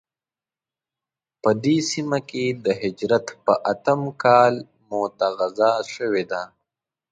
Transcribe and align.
په 1.41 1.49
دې 1.63 1.77
سیمه 1.91 2.19
کې 2.29 2.45
د 2.65 2.65
هجرت 2.81 3.25
په 3.45 3.53
اتم 3.71 4.01
کال 4.23 4.53
موته 4.89 5.27
غزا 5.37 5.71
شوې 5.93 6.23
ده. 6.31 6.41